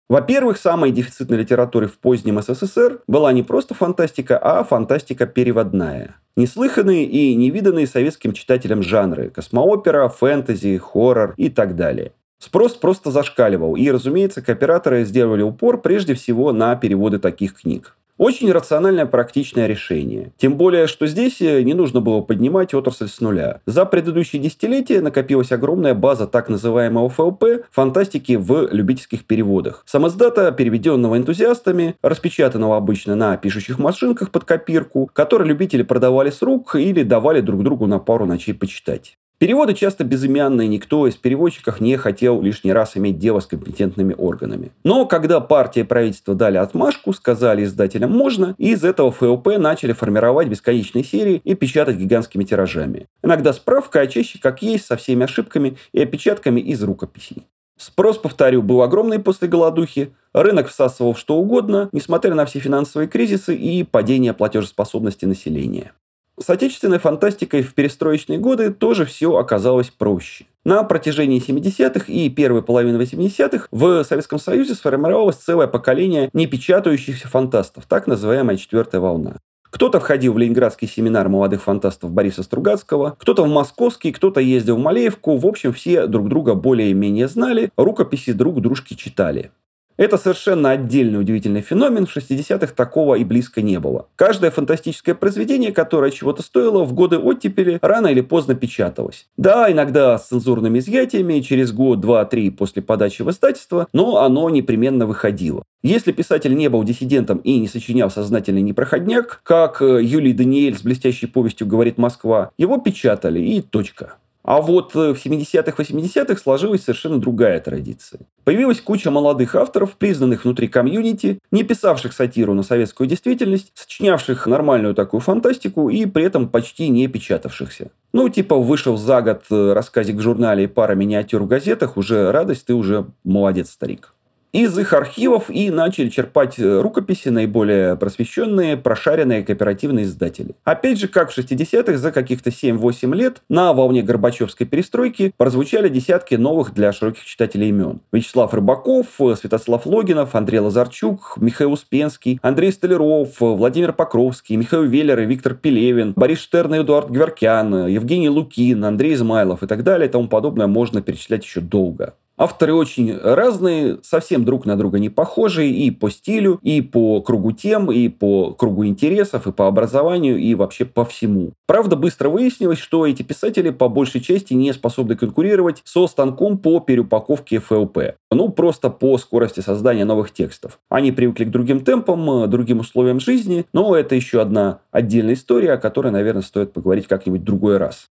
Во-первых, 0.09 0.57
самой 0.57 0.93
дефицитной 0.93 1.39
литературой 1.39 1.89
в 1.89 1.99
позднем 1.99 2.41
СССР 2.41 3.01
была 3.09 3.33
не 3.33 3.43
просто 3.43 3.75
фантастика, 3.75 4.39
а 4.39 4.63
фантастика 4.63 5.27
переводная. 5.27 6.15
Неслыханные 6.37 7.07
и 7.07 7.35
невиданные 7.35 7.89
советским 7.89 8.35
читателям 8.35 8.85
жанры– 8.85 9.31
космоопера, 9.35 10.09
фэнтези, 10.09 10.77
хоррор 10.77 11.35
и 11.37 11.49
так 11.49 11.75
далее. 11.75 12.13
Спрос 12.38 12.75
просто 12.75 13.11
зашкаливал, 13.11 13.75
и, 13.76 13.90
разумеется, 13.90 14.42
кооператоры 14.42 15.04
сделали 15.04 15.42
упор 15.42 15.80
прежде 15.80 16.14
всего 16.14 16.52
на 16.52 16.76
переводы 16.76 17.18
таких 17.18 17.54
книг. 17.54 17.97
Очень 18.18 18.50
рациональное 18.50 19.07
практичное 19.07 19.68
решение. 19.68 20.33
Тем 20.38 20.57
более, 20.57 20.88
что 20.88 21.07
здесь 21.07 21.40
э, 21.40 21.62
не 21.62 21.75
нужно 21.75 22.00
было 22.00 22.21
поднимать 22.21 22.75
отрасль 22.75 23.07
с 23.07 23.21
нуля. 23.21 23.61
За 23.64 23.85
предыдущие 23.85 24.42
десятилетия 24.42 25.00
накопилась 25.00 25.52
огромная 25.52 25.95
база 25.95 26.26
так 26.26 26.49
называемого 26.49 27.09
ФЛП, 27.11 27.45
фантастики 27.71 28.33
в 28.33 28.71
любительских 28.73 29.25
переводах. 29.25 29.85
Сам 29.87 30.09
издата, 30.09 30.50
переведенного 30.50 31.16
энтузиастами, 31.16 31.95
распечатанного 32.02 32.76
обычно 32.76 33.14
на 33.14 33.37
пишущих 33.37 33.78
машинках 33.78 34.33
под 34.33 34.45
копирку, 34.45 35.09
которые 35.12 35.49
любители 35.49 35.85
продавали 35.85 36.30
с 36.30 36.42
рук 36.42 36.75
или 36.75 37.04
давали 37.04 37.40
друг 37.40 37.62
другу 37.62 37.87
на 37.87 38.00
пару 38.00 38.26
ночей 38.26 38.52
почитать. 38.52 39.16
Переводы 39.38 39.73
часто 39.75 40.02
безымянные, 40.02 40.66
никто 40.66 41.07
из 41.07 41.14
переводчиков 41.14 41.80
не 41.80 41.97
хотел 41.97 42.42
лишний 42.42 42.73
раз 42.73 42.97
иметь 42.97 43.18
дело 43.18 43.38
с 43.38 43.47
компетентными 43.47 44.12
органами. 44.18 44.73
Но 44.83 45.07
когда 45.07 45.38
партия 45.38 45.83
и 45.83 45.85
правительство 45.85 46.35
дали 46.35 46.57
отмашку, 46.57 47.12
сказали 47.12 47.62
издателям 47.62 48.11
можно, 48.11 48.57
и 48.59 48.73
из 48.73 48.83
этого 48.83 49.12
ФЛП 49.12 49.59
начали 49.59 49.92
формировать 49.92 50.49
бесконечные 50.49 51.04
серии 51.04 51.40
и 51.45 51.54
печатать 51.54 51.99
гигантскими 51.99 52.42
тиражами. 52.42 53.07
Иногда 53.23 53.52
справка, 53.52 54.00
а 54.00 54.09
чаще 54.09 54.40
как 54.40 54.61
есть, 54.61 54.87
со 54.87 54.97
всеми 54.97 55.23
ошибками 55.23 55.76
и 55.92 56.02
опечатками 56.02 56.61
из 56.61 56.83
рукописей. 56.83 57.47
Спрос, 57.76 58.18
повторю, 58.18 58.62
был 58.62 58.83
огромный 58.83 59.21
после 59.21 59.47
голодухи, 59.47 60.12
рынок 60.33 60.66
всасывал 60.66 61.14
что 61.14 61.37
угодно, 61.37 61.88
несмотря 61.92 62.35
на 62.35 62.45
все 62.45 62.59
финансовые 62.59 63.07
кризисы 63.07 63.54
и 63.54 63.85
падение 63.85 64.35
платежеспособности 64.35 65.26
населения. 65.26 65.92
С 66.40 66.49
отечественной 66.50 66.99
фантастикой 66.99 67.62
в 67.62 67.75
перестроечные 67.75 68.38
годы 68.38 68.73
тоже 68.73 69.04
все 69.04 69.37
оказалось 69.37 69.90
проще. 69.90 70.47
На 70.64 70.85
протяжении 70.85 71.42
70-х 71.45 72.12
и 72.12 72.28
первой 72.28 72.62
половины 72.62 72.97
80-х 72.97 73.66
в 73.71 74.04
Советском 74.04 74.38
Союзе 74.38 74.75
сформировалось 74.75 75.37
целое 75.37 75.66
поколение 75.66 76.30
непечатающихся 76.33 77.26
фантастов, 77.26 77.87
так 77.87 78.07
называемая 78.07 78.57
четвертая 78.57 79.00
волна. 79.00 79.37
Кто-то 79.71 80.00
входил 80.00 80.33
в 80.33 80.38
Ленинградский 80.38 80.88
семинар 80.88 81.28
молодых 81.28 81.62
фантастов 81.62 82.11
Бориса 82.11 82.42
Стругацкого, 82.42 83.16
кто-то 83.18 83.45
в 83.45 83.49
Московский, 83.49 84.12
кто-то 84.12 84.40
ездил 84.40 84.76
в 84.76 84.80
Малеевку. 84.80 85.37
В 85.37 85.47
общем, 85.47 85.73
все 85.73 86.07
друг 86.07 86.28
друга 86.28 86.54
более-менее 86.54 87.28
знали, 87.28 87.71
рукописи 87.76 88.33
друг 88.33 88.61
дружки 88.61 88.95
читали. 88.95 89.50
Это 89.99 90.17
совершенно 90.17 90.71
отдельный 90.71 91.21
удивительный 91.21 91.61
феномен. 91.61 92.07
В 92.07 92.17
60-х 92.17 92.73
такого 92.75 93.17
и 93.17 93.25
близко 93.25 93.62
не 93.62 93.81
было. 93.81 94.07
Каждое 94.14 94.52
фантастическое 94.52 95.14
произведение, 95.14 95.73
которое 95.73 96.12
чего-то 96.12 96.43
стоило, 96.43 96.85
в 96.85 96.95
годы 96.95 97.19
оттепели 97.19 97.81
рано 97.83 98.07
или 98.07 98.21
поздно 98.21 98.55
печаталось. 98.55 99.26
Да, 99.37 99.71
иногда 99.71 100.17
с 100.17 100.28
цензурными 100.28 100.78
изъятиями, 100.78 101.40
через 101.40 101.73
год, 101.73 101.99
два, 101.99 102.25
три 102.25 102.50
после 102.50 102.81
подачи 102.81 103.23
в 103.23 103.31
издательство, 103.31 103.88
но 103.93 104.19
оно 104.19 104.49
непременно 104.50 105.05
выходило. 105.05 105.64
Если 105.83 106.12
писатель 106.12 106.55
не 106.55 106.69
был 106.69 106.85
диссидентом 106.85 107.38
и 107.38 107.59
не 107.59 107.67
сочинял 107.67 108.09
сознательный 108.09 108.62
непроходняк, 108.62 109.40
как 109.43 109.83
э, 109.83 110.00
Юлий 110.02 110.33
Даниэль 110.33 110.78
с 110.78 110.83
блестящей 110.83 111.26
повестью 111.26 111.67
«Говорит 111.67 111.99
Москва», 111.99 112.50
его 112.57 112.78
печатали 112.78 113.40
и 113.40 113.61
точка. 113.62 114.14
А 114.49 114.62
вот 114.62 114.97
э, 114.97 115.12
в 115.12 115.23
70-х, 115.23 115.75
80-х 115.76 116.40
сложилась 116.40 116.81
совершенно 116.81 117.19
другая 117.19 117.61
традиция. 117.61 118.23
Появилась 118.45 118.81
куча 118.81 119.11
молодых 119.11 119.55
авторов, 119.55 119.99
признанных 119.99 120.45
внутри 120.45 120.69
комьюнити, 120.69 121.38
не 121.50 121.64
писавших 121.64 122.14
сатиру 122.14 122.55
на 122.55 122.62
советскую 122.62 123.07
действительность, 123.07 123.73
сочинявших 123.75 124.47
нормальную 124.47 124.95
такую 124.95 125.21
фантастику 125.21 125.90
и 125.90 126.07
при 126.07 126.25
этом 126.25 126.49
почти 126.49 126.88
не 126.88 127.09
печатавшихся. 127.09 127.90
Ну, 128.14 128.31
типа, 128.31 128.57
вышел 128.57 128.97
за 128.97 129.21
год 129.21 129.43
э, 129.50 129.75
рассказик 129.75 130.17
в 130.17 130.23
журнале 130.23 130.64
и 130.64 130.67
пара 130.67 130.95
миниатюр 130.95 131.43
в 131.43 131.47
газетах, 131.47 131.99
уже 131.99 132.33
радость, 132.33 132.64
ты 132.64 132.73
уже 132.73 133.05
молодец, 133.25 133.69
старик 133.69 134.14
из 134.52 134.78
их 134.78 134.93
архивов 134.93 135.50
и 135.50 135.71
начали 135.71 136.09
черпать 136.09 136.59
э, 136.59 136.81
рукописи 136.81 137.28
наиболее 137.28 137.97
просвещенные, 137.97 138.76
прошаренные 138.76 139.43
кооперативные 139.43 140.05
издатели. 140.05 140.55
Опять 140.64 140.99
же, 140.99 141.09
как 141.09 141.31
в 141.31 141.38
60-х, 141.38 141.99
за 141.99 142.12
каких-то 142.12 142.50
7-8 142.50 143.14
лет 143.14 143.43
на 143.49 143.73
волне 143.73 144.02
Горбачевской 144.02 144.67
перестройки 144.67 145.33
прозвучали 145.37 145.88
десятки 145.88 146.35
новых 146.37 146.73
для 146.73 146.93
широких 146.93 147.25
читателей 147.25 147.69
имен. 147.69 148.00
Вячеслав 148.12 148.55
Рыбаков, 148.55 149.07
Святослав 149.19 149.87
Логинов, 149.87 150.35
Андрей 150.35 150.61
Лазарчук, 150.61 151.35
Михаил 151.37 151.73
Успенский, 151.73 152.38
Андрей 152.43 152.73
Столяров, 152.73 153.40
Владимир 153.40 153.93
Покровский, 153.93 154.57
Михаил 154.57 154.85
Веллер 154.85 155.21
и 155.21 155.26
Виктор 155.26 155.55
Пелевин, 155.55 156.12
Борис 156.17 156.40
Штерн 156.40 156.75
и 156.75 156.81
Эдуард 156.81 157.11
Гверкян, 157.11 157.87
Евгений 157.87 158.28
Лукин, 158.31 158.85
Андрей 158.85 159.14
Измайлов 159.14 159.62
и 159.62 159.67
так 159.67 159.83
далее 159.83 160.09
и 160.09 160.12
тому 160.12 160.28
подобное 160.28 160.67
можно 160.67 161.02
перечислять 161.02 161.45
еще 161.45 161.61
долго. 161.61 162.14
Авторы 162.38 162.73
очень 162.73 163.16
разные, 163.16 163.99
совсем 164.02 164.45
друг 164.45 164.64
на 164.64 164.76
друга 164.76 165.00
не 165.00 165.09
похожие 165.09 165.73
и 165.73 165.90
по 165.90 166.09
стилю, 166.09 166.61
и 166.62 166.80
по 166.80 167.21
кругу 167.21 167.50
тем, 167.50 167.90
и 167.90 168.09
по 168.09 168.52
кругу 168.52 168.87
интересов, 168.87 169.49
и 169.49 169.52
по 169.52 169.66
образованию, 169.66 170.38
и 170.38 170.54
вообще 170.54 170.85
по 170.85 171.04
всему. 171.04 171.52
Правда, 171.66 171.97
быстро 171.97 172.28
выяснилось, 172.28 172.78
что 172.78 173.07
эти 173.07 173.23
писатели 173.23 173.71
по 173.71 173.88
большей 173.88 174.21
части 174.21 174.54
не 174.54 174.73
способны 174.73 175.16
конкурировать 175.16 175.83
со 175.85 176.07
станком 176.07 176.59
по 176.59 176.78
переупаковке 176.78 177.59
ФЛП. 177.59 177.99
Ну, 178.30 178.50
просто 178.50 178.88
по 178.88 179.18
скорости 179.18 179.59
создания 179.61 180.04
новых 180.04 180.33
текстов. 180.33 180.78
Они 180.88 181.11
привыкли 181.11 181.45
к 181.45 181.50
другим 181.50 181.80
темпам, 181.80 182.49
другим 182.49 182.80
условиям 182.80 183.18
жизни, 183.18 183.66
но 183.73 183.97
это 183.97 184.14
еще 184.14 184.40
одна 184.40 184.78
отдельная 184.92 185.35
история, 185.35 185.73
о 185.73 185.78
которой, 185.78 186.12
наверное, 186.12 186.42
стоит 186.42 186.73
поговорить 186.73 187.09
как-нибудь 187.09 187.42
другой 187.42 187.78
раз. 187.78 188.09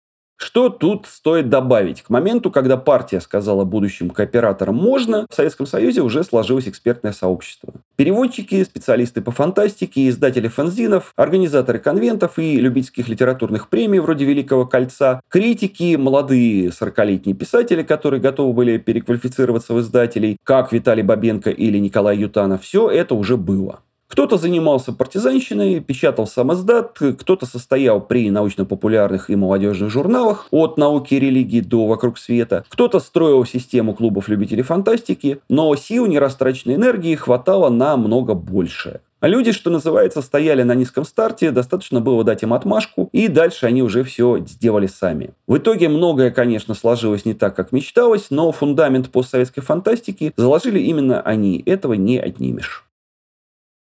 Что 0.41 0.69
тут 0.69 1.05
стоит 1.05 1.49
добавить? 1.49 2.01
К 2.01 2.09
моменту, 2.09 2.49
когда 2.49 2.75
партия 2.75 3.21
сказала 3.21 3.63
будущим 3.63 4.09
кооператорам 4.09 4.75
«можно», 4.75 5.27
в 5.29 5.35
Советском 5.35 5.67
Союзе 5.67 6.01
уже 6.01 6.23
сложилось 6.23 6.67
экспертное 6.67 7.11
сообщество. 7.11 7.73
Переводчики, 7.95 8.63
специалисты 8.63 9.21
по 9.21 9.29
фантастике, 9.29 10.09
издатели 10.09 10.47
фанзинов, 10.47 11.13
организаторы 11.15 11.77
конвентов 11.77 12.39
и 12.39 12.55
любительских 12.55 13.07
литературных 13.07 13.69
премий 13.69 13.99
вроде 13.99 14.25
«Великого 14.25 14.65
кольца», 14.65 15.21
критики, 15.29 15.95
молодые 15.95 16.69
40-летние 16.69 17.35
писатели, 17.35 17.83
которые 17.83 18.19
готовы 18.19 18.53
были 18.53 18.79
переквалифицироваться 18.79 19.75
в 19.75 19.79
издателей, 19.79 20.37
как 20.43 20.71
Виталий 20.73 21.03
Бабенко 21.03 21.51
или 21.51 21.77
Николай 21.77 22.17
Ютанов, 22.17 22.63
все 22.63 22.89
это 22.89 23.13
уже 23.13 23.37
было. 23.37 23.81
Кто-то 24.11 24.37
занимался 24.37 24.91
партизанщиной, 24.91 25.79
печатал 25.79 26.27
сам 26.27 26.51
издат, 26.51 26.99
кто-то 26.99 27.45
состоял 27.45 28.01
при 28.01 28.29
научно-популярных 28.29 29.29
и 29.29 29.37
молодежных 29.37 29.89
журналах 29.89 30.47
от 30.51 30.77
науки 30.77 31.13
и 31.13 31.19
религии 31.19 31.61
до 31.61 31.87
вокруг 31.87 32.17
света, 32.17 32.65
кто-то 32.67 32.99
строил 32.99 33.45
систему 33.45 33.93
клубов 33.93 34.27
любителей 34.27 34.63
фантастики, 34.63 35.39
но 35.47 35.73
сил 35.77 36.07
нерастраченной 36.07 36.75
энергии 36.75 37.15
хватало 37.15 37.69
на 37.69 37.95
много 37.95 38.33
больше. 38.33 38.99
А 39.21 39.29
люди, 39.29 39.53
что 39.53 39.69
называется, 39.69 40.21
стояли 40.21 40.63
на 40.63 40.75
низком 40.75 41.05
старте, 41.05 41.51
достаточно 41.51 42.01
было 42.01 42.25
дать 42.25 42.43
им 42.43 42.53
отмашку, 42.53 43.07
и 43.13 43.29
дальше 43.29 43.65
они 43.65 43.81
уже 43.81 44.03
все 44.03 44.39
сделали 44.39 44.87
сами. 44.87 45.29
В 45.47 45.57
итоге 45.57 45.87
многое, 45.87 46.31
конечно, 46.31 46.73
сложилось 46.73 47.23
не 47.23 47.33
так, 47.33 47.55
как 47.55 47.71
мечталось, 47.71 48.27
но 48.29 48.51
фундамент 48.51 49.09
постсоветской 49.09 49.63
фантастики 49.63 50.33
заложили 50.35 50.79
именно 50.79 51.21
они, 51.21 51.63
этого 51.65 51.93
не 51.93 52.19
отнимешь. 52.19 52.90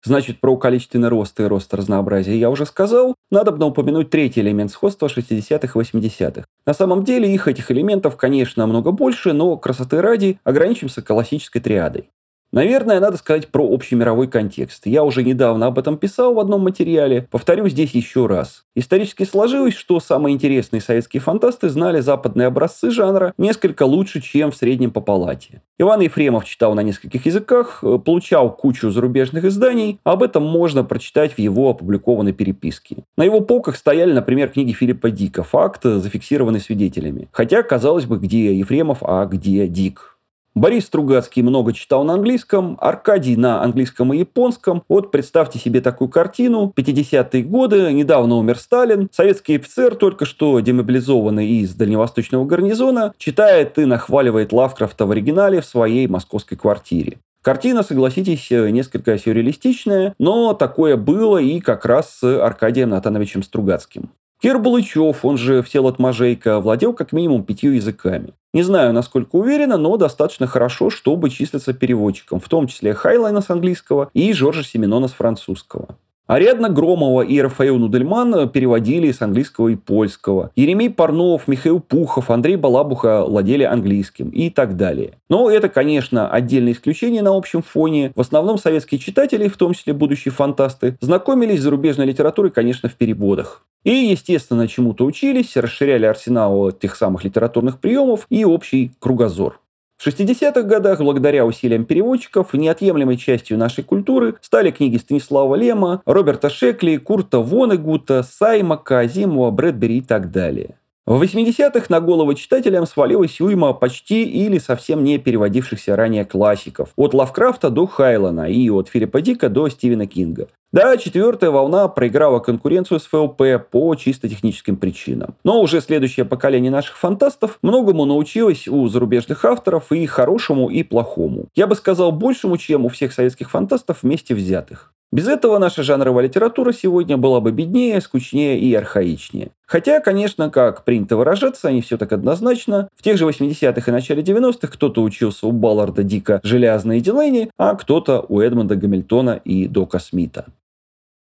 Значит, 0.05 0.41
про 0.41 0.57
количественный 0.57 1.07
рост 1.07 1.39
и 1.39 1.43
рост 1.43 1.73
разнообразия 1.73 2.37
я 2.37 2.49
уже 2.49 2.65
сказал. 2.65 3.15
Надо 3.31 3.51
бы 3.51 3.65
упомянуть 3.65 4.09
третий 4.09 4.41
элемент 4.41 4.71
сходства 4.71 5.07
60-х 5.07 5.79
и 5.79 5.83
80-х. 5.83 6.45
На 6.65 6.73
самом 6.73 7.03
деле 7.03 7.33
их 7.33 7.47
этих 7.47 7.71
элементов, 7.71 8.17
конечно, 8.17 8.67
много 8.67 8.91
больше, 8.91 9.31
но 9.31 9.55
красоты 9.55 10.01
ради 10.01 10.39
ограничимся 10.43 11.01
классической 11.01 11.61
триадой. 11.61 12.09
Наверное, 12.53 12.99
надо 12.99 13.17
сказать 13.17 13.47
про 13.47 13.67
общемировой 13.67 14.27
контекст. 14.27 14.85
Я 14.85 15.03
уже 15.03 15.23
недавно 15.23 15.65
об 15.65 15.79
этом 15.79 15.97
писал 15.97 16.35
в 16.35 16.39
одном 16.39 16.61
материале. 16.61 17.27
Повторю 17.31 17.67
здесь 17.67 17.95
еще 17.95 18.27
раз. 18.27 18.63
Исторически 18.75 19.23
сложилось, 19.23 19.73
что 19.73 19.99
самые 19.99 20.35
интересные 20.35 20.79
советские 20.79 21.19
фантасты 21.19 21.67
знали 21.69 21.99
западные 21.99 22.45
образцы 22.45 22.91
жанра 22.91 23.33
несколько 23.39 23.83
лучше, 23.83 24.21
чем 24.21 24.51
в 24.51 24.55
среднем 24.55 24.91
по 24.91 25.01
палате. 25.01 25.63
Иван 25.79 26.01
Ефремов 26.01 26.45
читал 26.45 26.75
на 26.75 26.81
нескольких 26.81 27.25
языках, 27.25 27.79
э, 27.81 27.97
получал 27.97 28.55
кучу 28.55 28.91
зарубежных 28.91 29.45
изданий. 29.45 29.99
Об 30.03 30.21
этом 30.21 30.43
можно 30.43 30.83
прочитать 30.83 31.33
в 31.33 31.39
его 31.39 31.71
опубликованной 31.71 32.33
переписке. 32.33 32.97
На 33.17 33.23
его 33.23 33.41
полках 33.41 33.75
стояли, 33.77 34.13
например, 34.13 34.49
книги 34.49 34.73
Филиппа 34.73 35.09
Дика 35.09 35.41
«Факт», 35.41 35.81
зафиксированный 35.85 36.59
свидетелями. 36.59 37.29
Хотя, 37.31 37.63
казалось 37.63 38.05
бы, 38.05 38.19
где 38.19 38.53
Ефремов, 38.53 38.99
а 39.01 39.25
где 39.25 39.67
Дик. 39.67 40.12
Борис 40.55 40.85
Стругацкий 40.85 41.41
много 41.41 41.73
читал 41.73 42.03
на 42.03 42.13
английском, 42.13 42.77
Аркадий 42.79 43.35
на 43.35 43.63
английском 43.63 44.13
и 44.13 44.19
японском. 44.19 44.83
Вот 44.87 45.09
представьте 45.11 45.57
себе 45.57 45.81
такую 45.81 46.09
картину. 46.09 46.71
50-е 46.75 47.41
годы, 47.41 47.91
недавно 47.91 48.35
умер 48.35 48.59
Сталин, 48.59 49.09
советский 49.11 49.55
офицер, 49.55 49.95
только 49.95 50.25
что 50.25 50.59
демобилизованный 50.59 51.47
из 51.47 51.73
дальневосточного 51.73 52.45
гарнизона, 52.45 53.13
читает 53.17 53.79
и 53.79 53.85
нахваливает 53.85 54.53
Лавкрафта 54.53 55.07
в 55.07 55.11
оригинале 55.11 55.59
в 55.59 55.65
своей 55.65 56.07
московской 56.07 56.55
квартире. 56.55 57.17
Картина, 57.41 57.81
согласитесь, 57.81 58.49
несколько 58.51 59.17
сюрреалистичная, 59.17 60.13
но 60.19 60.53
такое 60.53 60.97
было 60.97 61.39
и 61.39 61.59
как 61.61 61.85
раз 61.85 62.19
с 62.19 62.41
Аркадием 62.41 62.89
Натановичем 62.89 63.41
Стругацким. 63.41 64.11
Кир 64.43 64.59
Булычев, 64.59 65.23
он 65.23 65.37
же 65.37 65.63
Всеволод 65.63 65.99
Можейко, 65.99 66.59
владел 66.59 66.91
как 66.91 67.13
минимум 67.13 67.45
пятью 67.45 67.71
языками. 67.71 68.33
Не 68.53 68.61
знаю, 68.61 68.91
насколько 68.91 69.37
уверенно, 69.37 69.77
но 69.77 69.95
достаточно 69.95 70.47
хорошо, 70.47 70.89
чтобы 70.89 71.29
числиться 71.29 71.71
переводчиком, 71.71 72.41
в 72.41 72.49
том 72.49 72.67
числе 72.67 72.93
Хайнлайна 72.93 73.39
с 73.39 73.49
английского 73.49 74.09
и 74.13 74.33
Жоржа 74.33 74.65
Сименона 74.65 75.07
с 75.07 75.13
французского. 75.13 75.95
Ариадна 76.25 76.69
Громова 76.69 77.21
и 77.21 77.41
Рафаэл 77.41 77.77
Нудельман 77.77 78.47
переводили 78.47 79.11
с 79.11 79.21
английского 79.21 79.67
и 79.67 79.75
польского. 79.75 80.51
Еремей 80.55 80.89
Парнов, 80.89 81.49
Михаил 81.49 81.81
Пухов, 81.81 82.29
Андрей 82.29 82.55
Балабуха 82.55 83.25
владели 83.25 83.63
английским 83.63 84.29
и 84.29 84.49
так 84.49 84.77
далее. 84.77 85.15
Но 85.29 85.51
это, 85.51 85.67
конечно, 85.67 86.29
отдельное 86.29 86.71
исключение 86.71 87.21
на 87.21 87.35
общем 87.35 87.61
фоне. 87.61 88.13
В 88.15 88.21
основном 88.21 88.57
советские 88.57 88.99
читатели, 88.99 89.49
в 89.49 89.57
том 89.57 89.73
числе 89.73 89.91
будущие 89.91 90.31
фантасты, 90.31 90.97
знакомились 91.01 91.59
с 91.59 91.63
зарубежной 91.63 92.05
литературой, 92.05 92.51
конечно, 92.51 92.87
в 92.87 92.93
переводах. 92.95 93.65
И, 93.83 93.91
естественно, 93.91 94.65
чему-то 94.69 95.05
учились, 95.05 95.57
расширяли 95.57 96.05
арсенал 96.05 96.71
тех 96.71 96.95
самых 96.95 97.25
литературных 97.25 97.79
приемов 97.79 98.27
и 98.29 98.45
общий 98.45 98.93
кругозор. 98.99 99.59
В 100.03 100.07
60-х 100.07 100.63
годах, 100.63 100.99
благодаря 100.99 101.45
усилиям 101.45 101.85
переводчиков, 101.85 102.53
неотъемлемой 102.53 103.15
частью 103.15 103.57
нашей 103.57 103.85
культуры 103.85 104.35
стали 104.41 104.69
книги 104.69 104.97
Станислава 104.97 105.55
Лема, 105.55 106.01
Роберта 106.05 106.49
Шекли, 106.49 106.97
Курта 106.97 107.39
Вонегута, 107.39 108.21
Саймака, 108.21 108.99
Азимова, 108.99 109.49
Брэдбери 109.51 109.99
и 109.99 110.01
так 110.01 110.29
далее. 110.29 110.75
В 111.05 111.21
80-х 111.21 111.87
на 111.89 111.99
головы 111.99 112.33
читателям 112.35 112.85
свалилась 112.85 113.41
уйма 113.41 113.73
почти 113.73 114.23
или 114.23 114.57
совсем 114.57 115.03
не 115.03 115.17
переводившихся 115.17 115.97
ранее 115.97 116.23
классиков. 116.23 116.91
От 116.95 117.13
Лавкрафта 117.13 117.69
до 117.69 117.87
Хайлана 117.87 118.49
и 118.49 118.69
от 118.69 118.87
Филиппа 118.87 119.19
Дика 119.19 119.49
до 119.49 119.67
Стивена 119.67 120.05
Кинга. 120.05 120.47
Да, 120.71 120.95
четвертая 120.95 121.51
волна 121.51 121.89
проиграла 121.89 122.39
конкуренцию 122.39 123.01
с 123.01 123.07
ФЛП 123.07 123.41
по 123.69 123.93
чисто 123.95 124.29
техническим 124.29 124.77
причинам. 124.77 125.35
Но 125.43 125.61
уже 125.61 125.81
следующее 125.81 126.25
поколение 126.25 126.71
наших 126.71 126.97
фантастов 126.97 127.59
многому 127.61 128.05
научилось 128.05 128.69
у 128.69 128.87
зарубежных 128.87 129.43
авторов 129.43 129.91
и 129.91 130.05
хорошему, 130.05 130.69
и 130.69 130.83
плохому. 130.83 131.47
Я 131.53 131.67
бы 131.67 131.75
сказал 131.75 132.13
большему, 132.13 132.57
чем 132.57 132.85
у 132.85 132.89
всех 132.89 133.11
советских 133.11 133.51
фантастов 133.51 134.03
вместе 134.03 134.33
взятых. 134.33 134.92
Без 135.13 135.27
этого 135.27 135.59
наша 135.59 135.83
жанровая 135.83 136.23
литература 136.23 136.71
сегодня 136.71 137.17
была 137.17 137.39
бы 137.39 137.51
беднее, 137.51 138.01
скучнее 138.01 138.59
и 138.59 138.73
архаичнее. 138.73 139.51
Хотя, 139.67 139.99
конечно, 139.99 140.49
как 140.49 140.83
принято 140.85 141.17
выражаться, 141.17 141.71
не 141.71 141.83
все 141.83 141.99
так 141.99 142.11
однозначно. 142.13 142.89
В 142.95 143.03
тех 143.03 143.19
же 143.19 143.27
80-х 143.27 143.91
и 143.91 143.93
начале 143.93 144.23
90-х 144.23 144.69
кто-то 144.73 145.03
учился 145.03 145.45
у 145.45 145.51
Балларда 145.51 146.01
Дика 146.01 146.39
«Железные 146.41 146.99
Дилейни», 146.99 147.51
а 147.59 147.75
кто-то 147.75 148.25
у 148.27 148.39
Эдмонда 148.39 148.75
Гамильтона 148.75 149.39
и 149.45 149.67
Дока 149.67 149.99
Смита. 149.99 150.45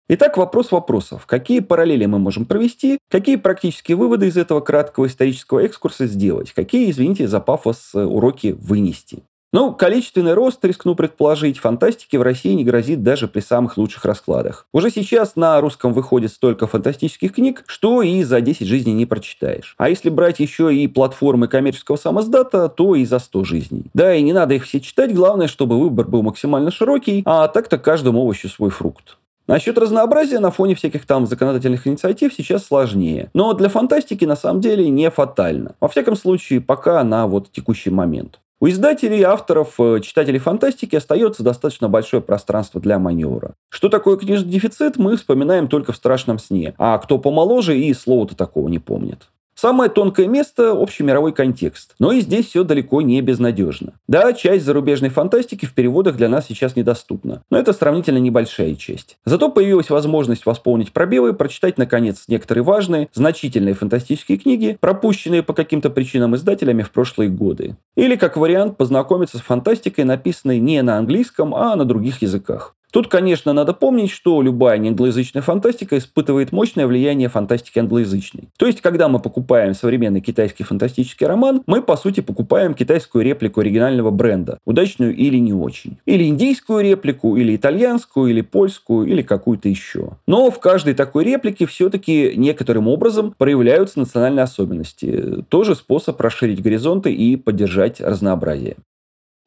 Итак, 0.08 0.38
вопрос 0.38 0.72
вопросов. 0.72 1.25
Какие 1.25 1.62
параллели 1.62 2.06
мы 2.06 2.20
можем 2.20 2.46
провести? 2.46 3.00
Какие 3.10 3.38
практические 3.38 3.98
выводы 3.98 4.27
из 4.27 4.38
этого 4.38 4.60
краткого 4.60 5.08
исторического 5.08 5.62
экскурса 5.65 6.06
сделать? 6.06 6.51
Какие, 6.51 6.92
извините 6.92 7.27
за 7.27 7.39
пафос, 7.39 7.96
уроки 7.96 8.56
вынести? 8.56 9.24
Ну, 9.53 9.72
количественный 9.72 10.33
рост, 10.33 10.65
рискну 10.65 10.95
предположить, 10.95 11.60
фантастики 11.60 12.17
в 12.17 12.24
России 12.24 12.53
не 12.53 12.63
грозит 12.63 13.03
даже 13.03 13.27
при 13.27 13.39
самых 13.39 13.77
лучших 13.77 14.03
раскладах. 14.03 14.65
Уже 14.74 14.89
сейчас 14.89 15.36
на 15.36 15.62
русском 15.62 15.93
выходит 15.93 16.31
столько 16.31 16.65
фантастических 16.65 17.33
книг, 17.33 17.63
что 17.67 18.01
и 18.01 18.24
за 18.24 18.41
10 18.41 18.65
жизней 18.65 18.93
не 18.93 19.05
прочитаешь. 19.05 19.75
А 19.77 19.89
если 19.89 20.10
брать 20.10 20.39
еще 20.39 20.75
и 20.75 20.88
платформы 20.88 21.48
коммерческого 21.48 21.98
самоздата, 21.98 22.67
то 22.67 22.95
и 22.95 23.05
за 23.05 23.19
100 23.19 23.43
жизней. 23.43 23.86
Да, 23.93 24.15
и 24.15 24.24
не 24.24 24.33
надо 24.33 24.55
их 24.55 24.63
все 24.63 24.79
читать, 24.79 25.13
главное, 25.13 25.48
чтобы 25.48 25.79
выбор 25.79 26.07
был 26.07 26.24
максимально 26.24 26.72
широкий, 26.72 27.22
а 27.24 27.48
так-то 27.48 27.77
каждому 27.77 28.22
овощу 28.22 28.50
свой 28.50 28.72
фрукт. 28.72 29.17
Насчет 29.45 29.77
разнообразия 29.77 30.39
на 30.39 30.50
фоне 30.50 30.74
всяких 30.74 31.05
там 31.05 31.27
законодательных 31.27 31.86
инициатив 31.86 32.33
сейчас 32.33 32.65
сложнее. 32.65 33.29
Но 33.36 33.53
для 33.53 33.69
фантастики 33.69 34.24
на 34.25 34.36
самом 34.38 34.62
деле 34.62 34.89
не 34.89 35.12
фатально. 35.12 35.75
Во 35.79 35.89
всяком 35.89 36.15
случае, 36.15 36.60
пока 36.60 37.03
на 37.03 37.27
вот 37.27 37.51
текущий 37.51 37.91
момент. 37.91 38.39
У 38.63 38.67
издателей, 38.70 39.24
авторов, 39.24 39.77
э, 39.77 40.00
читателей 40.00 40.39
фантастики 40.39 40.96
остается 40.96 41.43
достаточно 41.43 41.89
большое 41.89 42.22
пространство 42.22 42.79
для 42.79 42.98
маневра. 42.98 43.55
Что 43.67 43.89
такое 43.89 44.15
книжный 44.15 44.50
дефицит, 44.50 44.96
мы 44.96 45.17
вспоминаем 45.17 45.67
только 45.67 45.91
в 45.91 45.98
страшном 45.98 46.39
сне. 46.39 46.74
А 46.77 46.98
кто 46.98 47.17
помоложе 47.17 47.77
и 47.77 47.93
слова-то 47.93 48.38
такого 48.38 48.70
не 48.70 48.79
помнит. 48.79 49.27
Самое 49.63 49.89
тонкое 49.89 50.27
место– 50.27 50.74
общий 50.74 51.03
мировой 51.03 51.32
контекст. 51.32 51.96
Но 51.98 52.12
и 52.12 52.20
здесь 52.20 52.48
все 52.48 52.65
далеко 52.65 53.01
не 53.01 53.22
безнадежно. 53.22 53.93
Да, 54.10 54.34
часть 54.34 54.65
зарубежной 54.65 55.10
фантастики 55.10 55.65
в 55.65 55.74
переводах 55.74 56.17
для 56.17 56.27
нас 56.27 56.48
сейчас 56.48 56.75
недоступна. 56.75 57.43
Но 57.50 57.58
это 57.58 57.72
сравнительно 57.72 58.17
небольшая 58.17 58.75
часть. 58.75 59.15
Зато 59.24 59.48
появилась 59.48 59.89
возможность 59.89 60.46
восполнить 60.46 60.91
пробелы, 60.91 61.32
прочитать, 61.32 61.77
наконец, 61.77 62.25
некоторые 62.27 62.65
важные, 62.65 63.08
значительные 63.13 63.74
фантастические 63.74 64.38
книги, 64.38 64.77
пропущенные 64.82 65.43
по 65.43 65.53
каким-то 65.53 65.89
причинам 65.89 66.36
издателями 66.36 66.82
в 66.82 66.91
прошлые 66.91 67.29
годы. 67.29 67.77
Или, 67.96 68.17
как 68.17 68.36
вариант, 68.36 68.75
познакомиться 68.75 69.38
с 69.38 69.41
фантастикой, 69.41 70.03
написанной 70.03 70.60
не 70.60 70.82
на 70.82 70.98
английском, 70.98 71.56
а 71.56 71.78
на 71.78 71.86
других 71.86 72.21
языках. 72.21 72.76
Тут, 72.93 73.08
конечно, 73.08 73.53
надо 73.53 73.73
помнить, 73.73 74.12
что 74.12 74.39
любая 74.43 74.77
неанглоязычная 74.77 75.41
фантастика 75.41 75.97
испытывает 75.97 76.51
мощное 76.51 76.86
влияние 76.86 77.27
фантастики 77.27 77.79
англоязычной. 77.79 78.49
То 78.56 78.67
есть, 78.67 78.82
когда 78.82 79.08
мы 79.08 79.17
покупаем 79.17 79.73
современный 79.73 80.21
китайский 80.21 80.63
фантастический 80.63 81.25
роман, 81.25 81.63
мы, 81.65 81.82
по 81.82 81.97
сути, 81.97 82.19
покупаем 82.19 82.75
китайскую 82.75 83.25
реплику 83.25 83.62
оригинального 83.62 84.12
бренда, 84.12 84.60
удачную 84.63 85.15
или 85.15 85.38
не 85.38 85.53
очень. 85.53 85.97
Или 86.06 86.25
индийскую 86.25 86.84
реплику, 86.84 87.36
или 87.36 87.56
итальянскую, 87.56 88.29
или 88.29 88.41
польскую, 88.41 89.08
или 89.08 89.23
какую-то 89.23 89.69
еще. 89.69 90.12
Но 90.27 90.51
в 90.51 90.60
каждой 90.60 90.93
такой 90.93 91.23
реплике 91.23 91.65
все-таки 91.65 92.34
некоторым 92.36 92.88
образом 92.88 93.34
проявляются 93.36 93.97
национальные 93.97 94.43
особенности. 94.43 95.43
Тоже 95.49 95.73
способ 95.73 96.21
расширить 96.21 96.62
горизонты 96.62 97.12
и 97.12 97.38
поддержать 97.38 98.01
разнообразие. 98.01 98.75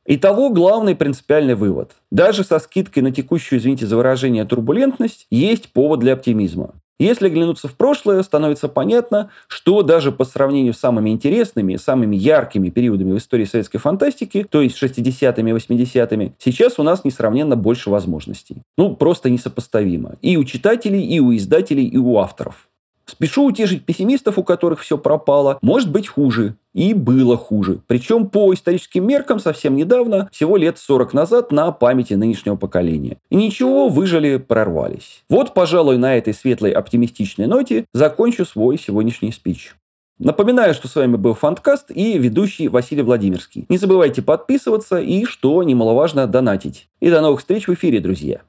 Итого 0.09 0.51
главный 0.51 0.95
принципиальный 0.95 1.57
вывод. 1.57 1.91
Даже 2.13 2.45
со 2.45 2.61
скидкой 2.61 3.03
на 3.03 3.11
текущую, 3.11 3.59
извините 3.59 3.87
за 3.87 3.97
выражение, 3.97 4.45
турбулентность, 4.45 5.27
есть 5.31 5.73
повод 5.73 5.99
для 5.99 6.13
оптимизма. 6.13 6.75
Если 7.01 7.29
глянуться 7.29 7.67
в 7.67 7.75
прошлое, 7.75 8.23
становится 8.23 8.69
понятно, 8.69 9.31
что 9.49 9.83
даже 9.83 10.13
по 10.13 10.25
сравнению 10.25 10.75
с 10.75 10.79
самыми 10.79 11.11
интересными, 11.11 11.75
самыми 11.75 12.15
яркими 12.15 12.71
периодами 12.71 13.13
в 13.13 13.19
истории 13.19 13.45
советской 13.45 13.79
фантастики, 13.79 14.47
то 14.49 14.63
есть 14.63 14.81
60-ми 14.81 15.51
и 15.51 15.55
80-ми, 15.55 16.33
сейчас 16.39 16.79
у 16.79 16.85
нас 16.85 17.05
несравненно 17.05 17.57
больше 17.57 17.91
возможностей. 17.91 18.63
Ну, 18.79 18.95
просто 18.95 19.29
несопоставимо. 19.29 20.15
И 20.23 20.37
у 20.37 20.45
читателей, 20.45 21.03
и 21.03 21.19
у 21.19 21.35
издателей, 21.35 21.85
и 21.85 21.99
у 21.99 22.17
авторов. 22.17 22.69
Спешу 23.09 23.45
утешить 23.45 23.85
пессимистов, 23.85 24.37
у 24.37 24.43
которых 24.43 24.81
все 24.81 24.99
пропало. 24.99 25.59
Может 25.63 25.91
быть 25.91 26.09
хуже. 26.09 26.57
И 26.75 26.93
было 26.93 27.39
хуже. 27.39 27.81
Причем 27.87 28.29
по 28.29 28.53
историческим 28.53 29.07
меркам 29.07 29.39
совсем 29.39 29.77
недавно, 29.77 30.29
всего 30.33 30.57
лет 30.57 30.77
40 30.77 31.15
назад, 31.15 31.53
на 31.53 31.71
памяти 31.73 32.15
нынешнего 32.15 32.57
поколения. 32.57 33.17
И 33.31 33.37
ничего, 33.37 33.89
выжили, 33.89 34.37
прорвались. 34.37 35.25
Вот, 35.31 35.55
пожалуй, 35.55 35.97
на 35.97 36.17
этой 36.17 36.35
светлой 36.35 36.73
оптимистичной 36.73 37.47
ноте 37.47 37.87
закончу 37.95 38.45
свой 38.45 38.79
сегодняшний 38.79 39.33
спич. 39.33 39.75
Напоминаю, 40.19 40.75
что 40.75 40.89
с 40.89 40.95
вами 40.95 41.17
был 41.17 41.35
Фанткаст 41.35 41.91
и 41.91 42.19
ведущий 42.19 42.69
Василий 42.69 43.03
Владимирский. 43.03 43.67
Не 43.69 43.79
забывайте 43.79 44.23
подписываться 44.23 44.99
и, 44.99 45.25
что 45.25 45.63
немаловажно, 45.63 46.27
донатить. 46.27 46.89
И 47.01 47.11
до 47.11 47.21
новых 47.21 47.41
встреч 47.41 47.69
в 47.69 47.75
эфире, 47.75 48.01
друзья. 48.01 48.41